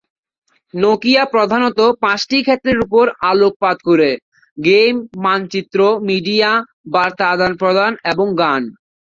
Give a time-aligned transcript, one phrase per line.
[0.73, 4.09] Nokia প্রধানত পাঁচটি ক্ষেত্রের উপর আলোকপাত করে;
[4.57, 4.93] গেম,
[5.25, 6.51] মানচিত্র, মিডিয়া,
[6.93, 8.61] বার্তা আদান-প্রদান এবং গান।